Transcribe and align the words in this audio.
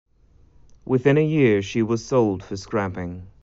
Within 0.83 1.19
a 1.19 1.23
year 1.23 1.61
she 1.61 1.83
was 1.83 2.03
sold 2.03 2.43
for 2.43 2.57
scrapping. 2.57 3.27